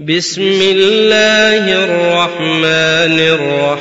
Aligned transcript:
بسم 0.00 0.62
الله 0.62 1.84
الرحمن 1.84 3.18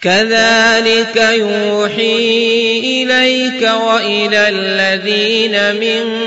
كذلك 0.03 1.17
يوحي 1.17 2.79
إليك 2.79 3.63
وإلى 3.63 4.49
الذين 4.49 5.75
من 5.75 6.27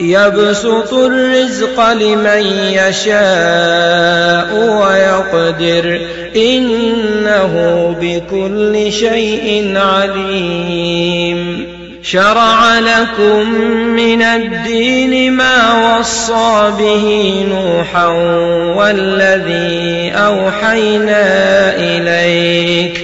يبسط 0.00 0.94
الرزق 0.94 1.92
لمن 1.92 2.46
يشاء 2.72 4.54
ويقدر 4.54 6.00
إنه 6.36 7.96
بكل 8.00 8.92
شيء 8.92 9.72
عليم. 9.76 11.66
شرع 12.02 12.78
لكم 12.78 13.50
من 13.96 14.22
الدين 14.22 15.32
ما 15.32 15.98
وصى 15.98 16.72
به 16.78 17.34
نوحا 17.50 18.06
والذي 18.76 20.12
أوحينا 20.14 21.24
إليك. 21.76 23.03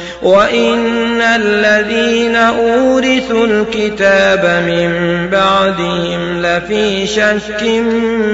وإن 0.23 1.21
الذين 1.21 2.35
أورثوا 2.35 3.45
الكتاب 3.45 4.63
من 4.67 4.91
بعدهم 5.31 6.41
لفي 6.41 7.07
شك 7.07 7.63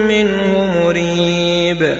منه 0.07 0.71
مريب 0.83 1.97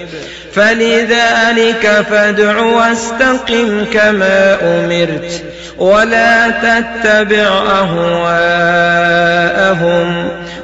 فلذلك 0.53 2.05
فادع 2.09 2.59
واستقم 2.59 3.85
كما 3.93 4.57
أمرت 4.61 5.43
ولا 5.79 6.50
تتبع 6.50 7.47
أهواءهم 7.79 9.07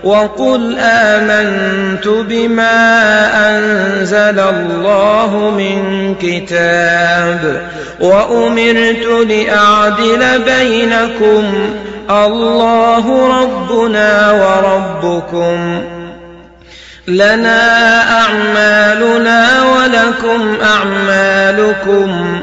وقل 0.04 0.77
آمنت 0.80 2.07
بما 2.07 2.77
أنزل 3.50 4.39
الله 4.39 5.54
من 5.57 6.15
كتاب 6.21 7.62
وأمرت 8.00 9.06
لأعدل 9.30 10.39
بينكم 10.45 11.74
الله 12.09 13.27
ربنا 13.42 14.31
وربكم 14.31 15.81
لنا 17.07 18.01
أعمالنا 18.21 19.63
ولكم 19.63 20.57
أعمالكم 20.63 22.43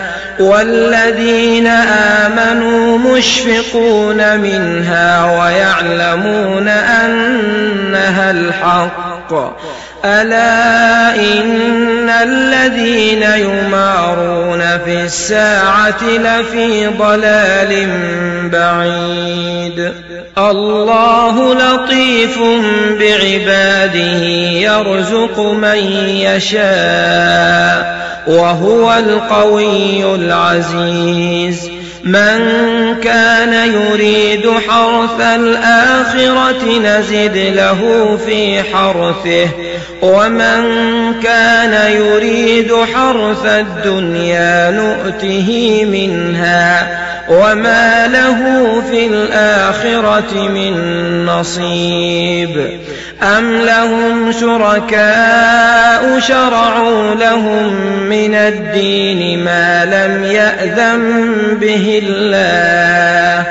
والذين 0.39 1.67
آمنوا 2.27 2.97
مشفقون 2.97 4.39
منها 4.39 5.39
ويعلمون 5.39 6.67
أنها 6.67 8.31
الحق. 8.31 9.33
ألا 10.05 11.15
إن 11.15 12.09
الذين 12.09 13.23
يمارون 13.23 14.00
في 14.77 15.03
الساعة 15.03 16.03
لفي 16.03 16.87
ضلال 16.87 17.89
بعيد. 18.49 19.91
الله 20.37 21.53
لطيف 21.53 22.39
بعباده 22.99 24.23
يرزق 24.67 25.39
من 25.39 25.77
يشاء 26.07 28.01
وهو 28.27 28.93
القوي 28.93 30.15
العزيز. 30.15 31.70
من 32.03 32.39
كان 33.03 33.73
يريد 33.73 34.49
حرث 34.67 35.21
الآخرة 35.21 36.79
نزد 36.79 37.37
له 37.37 38.17
في 38.25 38.63
حرثه 38.63 39.49
ومن 40.01 40.63
كان 41.23 41.91
يريد 41.91 42.73
حرث 42.93 43.45
الدنيا 43.45 44.71
نؤته 44.71 45.81
منها 45.91 47.01
وما 47.29 48.07
له 48.07 48.81
في 48.91 49.05
الآخرة 49.05 50.33
من 50.33 50.75
نصيب. 51.25 52.79
أم 53.23 53.51
لهم 53.51 54.31
شركاء 54.31 56.19
شرعوا 56.19 57.15
لهم 57.15 57.73
من 58.09 58.35
الدين 58.35 59.43
ما 59.43 59.85
لم 59.85 60.23
يأذن 60.23 61.57
به 61.61 62.01
الله 62.03 63.45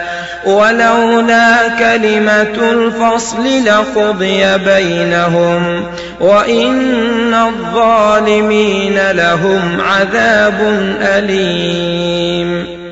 ولولا 0.45 1.69
كلمة 1.79 2.71
الفصل 2.73 3.65
لقضي 3.65 4.59
بينهم 4.59 5.85
وإن 6.21 7.35
الظالمين 7.35 9.11
لهم 9.11 9.81
عذاب 9.81 10.61
أليم 11.03 12.80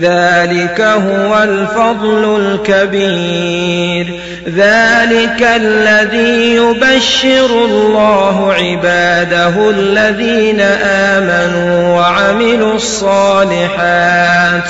ذلك 0.00 0.80
هو 0.80 1.42
الفضل 1.42 2.40
الكبير. 2.40 4.20
ذلك 4.48 5.42
الذي 5.56 6.54
يبشر 6.54 7.64
الله 7.64 8.52
عباده 8.52 9.70
الذين 9.70 10.60
آمنوا 10.84 11.98
وعملوا 11.98 12.74
الصالحات. 12.74 14.64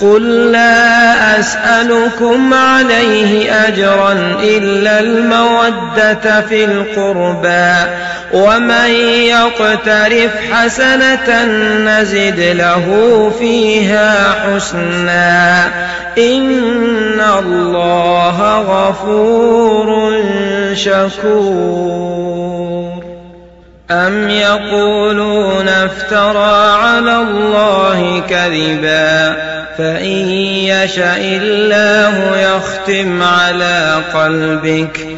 قل 0.00 0.52
لا 0.52 1.40
أسألكم 1.40 2.54
عليه 2.54 3.52
أجرا 3.68 4.12
إلا 4.42 5.00
المودة 5.00 6.40
في 6.48 6.64
القربى 6.64 7.90
ومن 8.32 8.90
يقترف 9.26 10.30
حسنة 10.52 11.44
نزد 11.84 12.40
له 12.40 12.86
فيها 13.38 14.32
حسنا 14.32 15.64
إن 16.18 17.20
الله 17.38 18.60
غفور 18.60 20.18
شكور 20.74 22.28
أم 23.90 24.30
يقولون 24.30 25.68
افترى 25.68 26.76
على 26.82 27.16
الله 27.16 28.22
كذبا 28.28 29.47
فإن 29.78 30.30
يشأ 30.66 31.16
الله 31.16 32.38
يختم 32.38 33.22
على 33.22 34.02
قلبك. 34.14 35.17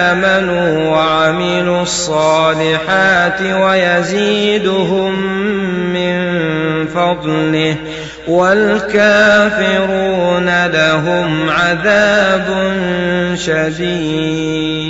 آمنوا 0.00 0.90
وعملوا 0.90 1.82
الصالحات 1.82 3.42
ويزيدهم 3.42 5.12
من 5.92 6.16
فضله 6.86 7.76
والكافرون 8.28 9.70
لهم 10.66 11.50
عذاب 11.50 12.74
شديد. 13.34 14.80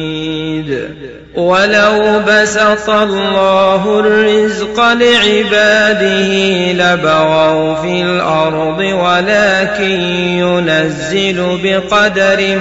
ولو 1.34 2.20
بسط 2.26 2.90
الله 2.90 4.00
الرزق 4.00 4.80
لعباده 4.80 6.32
لبغوا 6.72 7.74
في 7.74 8.02
الأرض 8.02 8.78
ولكن 8.78 10.00
ينزل 10.40 11.58
بقدر 11.62 12.58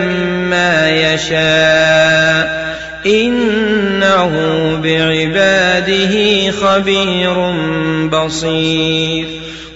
ما 0.50 0.90
يشاء. 0.90 2.70
إنه 3.06 4.32
بعباده 4.84 6.52
خبير 6.52 7.52
بصير. 8.08 9.49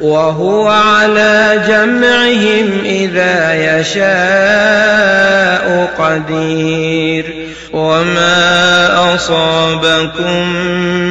وهو 0.00 0.68
على 0.68 1.62
جمعهم 1.68 2.84
إذا 2.84 3.54
يشاء 3.80 5.66
قدير. 5.98 7.24
وما 7.72 9.14
أصابكم 9.14 10.48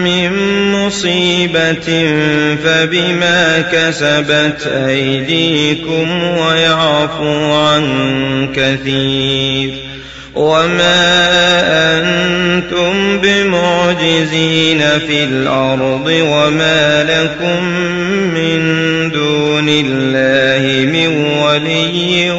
من 0.04 0.32
مصيبة 0.72 2.15
فبما 2.63 3.63
كسبت 3.72 4.68
أيديكم 4.68 6.24
ويعفو 6.24 7.54
عن 7.54 7.86
كثير. 8.56 9.74
وما 10.36 11.25
أنتم 12.00 13.22
بمعجزين 13.22 14.80
في 14.80 15.24
الأرض 15.24 16.08
وما 16.08 17.04
لكم 17.04 17.63
من 18.34 18.75
الله 19.69 20.86
من 20.91 21.25
ولي 21.25 22.31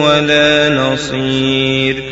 ولا 0.00 0.68
نصير. 0.68 2.02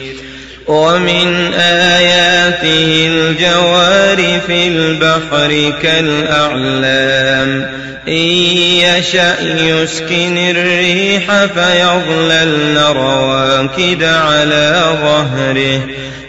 ومن 0.66 1.54
آياته 1.54 3.10
الجوار 3.10 4.40
في 4.46 4.68
البحر 4.68 5.72
كالأعلام. 5.82 7.66
إن 8.08 8.22
يشأ 8.82 9.36
يسكن 9.40 10.38
الريح 10.38 11.44
فيظللن 11.44 12.78
رواكد 12.78 14.04
على 14.04 14.96
ظهره. 15.02 15.80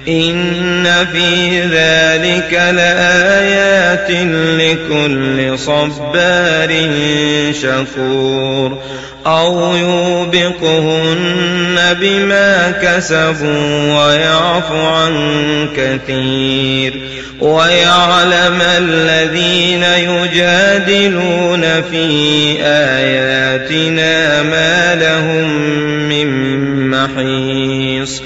إن 0.08 1.06
في 1.14 1.62
ذلك 1.62 2.54
لآيات 2.54 3.73
لكل 4.12 5.60
صبار 5.60 6.90
شكور 7.52 8.78
أو 9.26 9.76
يوبقهن 9.76 11.24
بما 12.02 12.72
كسبوا 12.72 14.06
ويعفو 14.06 14.76
عن 14.76 15.14
كثير 15.78 17.02
ويعلم 17.40 18.62
الذين 18.62 19.84
يجادلون 19.84 21.62
في 21.92 22.08
آياتنا 22.62 24.44
ما 24.44 24.96
لهم 24.96 25.50
من 26.10 26.30
محيص 26.90 28.22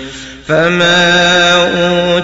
فما 0.47 1.16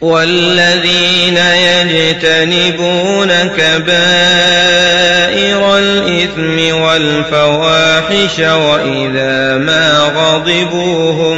والذين 0.00 1.36
يجتنبون 1.36 3.28
كبائر 3.58 3.88
الإثم 5.78 6.76
والفواحش 6.76 8.38
وإذا 8.38 9.56
ما 9.56 10.12
غضبوا 10.16 11.12
هم 11.12 11.37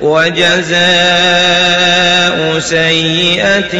وجزاء 0.00 0.80
سيئة 2.58 3.74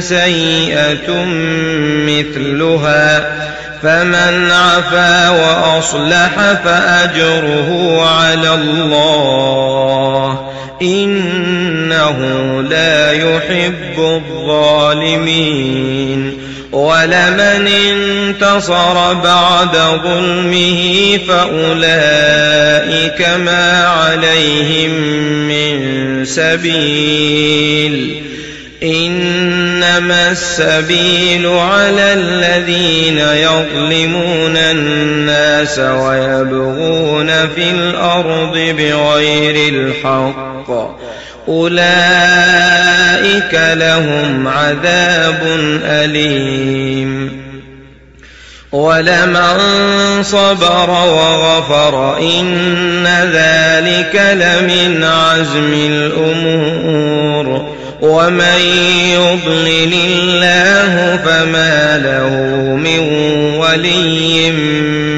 سيئة 0.00 1.24
مثلها 2.06 3.38
فمن 3.82 4.50
عفا 4.50 5.30
وأصلح 5.30 6.52
فأجره 6.64 8.02
على 8.08 8.54
الله 8.54 10.48
إنه 10.82 12.18
لا 12.62 13.12
يحب 13.12 13.98
الظالمين 13.98 15.68
ولمن 16.72 17.68
انتصر 17.68 19.12
بعد 19.12 19.76
ظلمه 20.04 21.18
فأولئك 21.28 23.28
ما 23.28 23.86
عليهم 23.86 25.27
سبيل. 26.28 28.22
إنما 28.82 30.30
السبيل 30.30 31.46
على 31.46 32.12
الذين 32.12 33.18
يظلمون 33.18 34.56
الناس 34.56 35.78
ويبغون 35.78 37.26
في 37.26 37.70
الأرض 37.70 38.74
بغير 38.78 39.74
الحق. 39.74 40.70
أولئك 41.48 43.54
لهم 43.54 44.48
عذاب 44.48 45.46
أليم. 45.84 47.37
ولمن 48.72 49.58
صبر 50.22 50.90
وغفر 50.90 52.18
إن 52.18 53.06
ذلك 53.32 54.22
لمن 54.32 55.04
عزم 55.04 55.72
الأمور 55.74 57.64
ومن 58.00 58.60
يضلل 59.12 59.94
الله 59.94 61.16
فما 61.24 61.98
له 61.98 62.30
من 62.76 62.98
ولي 63.58 64.50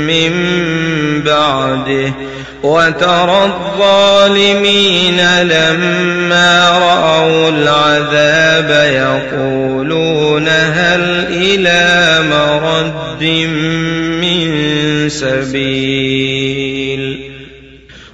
من 0.07 0.33
بعده 1.23 2.13
وترى 2.63 3.45
الظالمين 3.45 5.21
لما 5.43 6.79
رأوا 6.79 7.49
العذاب 7.49 8.71
يقولون 8.95 9.80
مرد 13.21 13.49
من 14.21 15.09
سبيل 15.09 16.51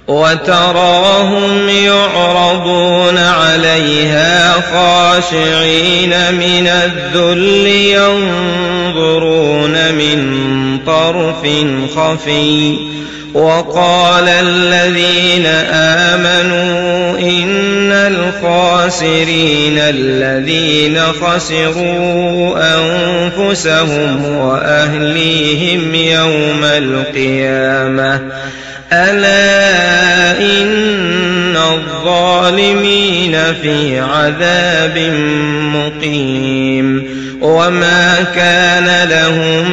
وتراهم 0.07 1.69
يعرضون 1.69 3.17
عليها 3.17 4.51
خاشعين 4.51 6.09
من 6.33 6.67
الذل 6.67 7.67
ينظرون 7.97 9.71
من 9.93 10.39
طرف 10.85 11.47
خفي 11.95 12.77
وقال 13.33 14.27
الذين 14.27 15.45
آمنوا 16.15 17.19
إن 17.19 17.76
الخاسرين 18.87 19.77
الذين 19.77 20.99
خسروا 20.99 22.57
أنفسهم 22.75 24.25
وأهليهم 24.25 25.95
يوم 25.95 26.63
القيامة. 26.63 28.21
ألا 28.93 30.39
إن 30.39 31.57
الظالمين 31.57 33.37
في 33.61 33.99
عذاب 33.99 34.97
مقيم. 35.75 37.17
وما 37.41 38.25
كان 38.35 39.09
لهم 39.09 39.71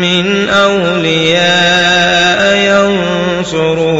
من 0.00 0.48
أولياء 0.48 1.60
ينصرونهم 2.56 3.99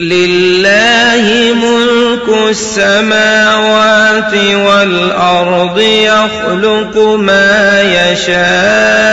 لله 0.00 1.54
ملك 1.54 2.28
السماوات 2.50 4.34
والأرض 4.66 5.78
يخلق 5.78 6.98
ما 6.98 7.82
يشاء 7.82 9.12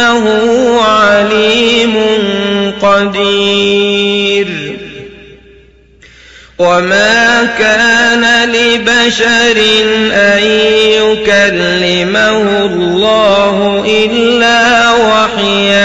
إنه 0.00 0.80
عليم 0.82 1.94
قدير. 2.82 4.46
وما 6.58 7.48
كان 7.58 8.48
لبشر 8.50 9.62
أن 10.12 10.42
يكلمه 11.02 12.66
الله 12.66 13.84
إلا 13.86 14.90
وحيا. 14.92 15.79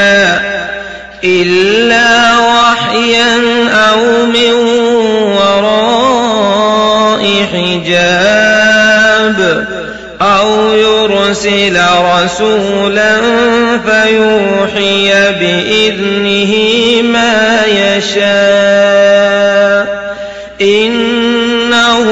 رسولا 12.26 13.18
فيوحي 13.86 15.12
بإذنه 15.32 16.54
ما 17.02 17.62
يشاء. 17.66 18.26
إنه 20.62 22.06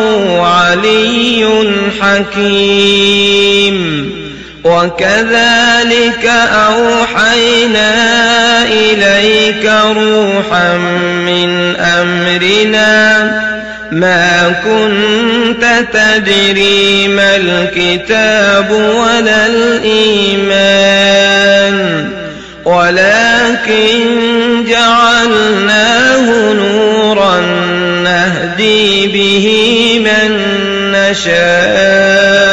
علي 0.45 1.45
حكيم. 2.01 3.73
وكذلك 4.63 6.25
أوحينا 6.53 7.93
إليك 8.63 9.71
روحا 9.97 10.77
من 11.25 11.75
أمرنا 11.75 12.92
ما 13.93 14.55
كنت 14.63 15.65
تدري 15.93 17.07
ما 17.07 17.35
الكتاب 17.35 18.71
ولا 18.71 19.47
الإيمان 19.47 20.93
ولكن 22.65 23.99
جعلناه 24.69 26.53
نورا 26.53 27.41
نهدي 28.03 29.07
به 29.07 29.47
من 30.05 30.41
نشاء. 30.91 32.52